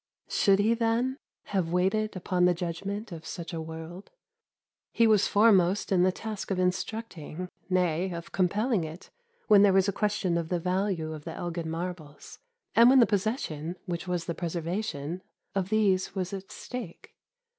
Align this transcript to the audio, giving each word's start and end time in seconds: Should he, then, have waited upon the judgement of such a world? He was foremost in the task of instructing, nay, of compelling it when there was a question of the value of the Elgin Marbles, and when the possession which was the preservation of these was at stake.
Should 0.29 0.57
he, 0.57 0.73
then, 0.73 1.19
have 1.43 1.71
waited 1.71 2.15
upon 2.15 2.45
the 2.45 2.55
judgement 2.55 3.11
of 3.11 3.23
such 3.23 3.53
a 3.53 3.61
world? 3.61 4.09
He 4.91 5.05
was 5.05 5.27
foremost 5.27 5.91
in 5.91 6.01
the 6.01 6.11
task 6.11 6.49
of 6.49 6.57
instructing, 6.57 7.49
nay, 7.69 8.11
of 8.11 8.31
compelling 8.31 8.83
it 8.83 9.11
when 9.47 9.61
there 9.61 9.71
was 9.73 9.87
a 9.87 9.91
question 9.93 10.39
of 10.39 10.49
the 10.49 10.59
value 10.59 11.13
of 11.13 11.23
the 11.23 11.35
Elgin 11.35 11.69
Marbles, 11.69 12.39
and 12.73 12.89
when 12.89 12.99
the 12.99 13.05
possession 13.05 13.75
which 13.85 14.07
was 14.07 14.25
the 14.25 14.33
preservation 14.33 15.21
of 15.53 15.69
these 15.69 16.15
was 16.15 16.33
at 16.33 16.51
stake. 16.51 17.13